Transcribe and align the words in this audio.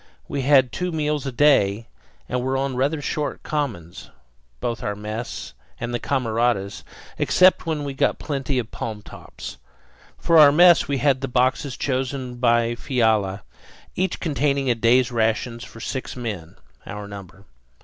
We 0.27 0.41
had 0.41 0.71
two 0.71 0.91
meals 0.91 1.27
a 1.27 1.31
day, 1.31 1.85
and 2.27 2.41
were 2.41 2.57
on 2.57 2.75
rather 2.75 3.03
short 3.03 3.43
commons 3.43 4.09
both 4.59 4.81
our 4.81 4.95
mess 4.95 5.53
and 5.79 5.93
the 5.93 5.99
camaradas' 5.99 6.83
except 7.19 7.67
when 7.67 7.83
we 7.83 7.93
got 7.93 8.17
plenty 8.17 8.57
of 8.57 8.71
palm 8.71 9.03
tops. 9.03 9.57
For 10.17 10.39
our 10.39 10.51
mess 10.51 10.87
we 10.87 10.97
had 10.97 11.21
the 11.21 11.27
boxes 11.27 11.77
chosen 11.77 12.37
by 12.37 12.73
Fiala, 12.73 13.43
each 13.95 14.19
containing 14.19 14.71
a 14.71 14.73
day's 14.73 15.11
rations 15.11 15.63
for 15.63 15.79
six 15.79 16.15
men, 16.15 16.55
our 16.87 17.07
number. 17.07 17.45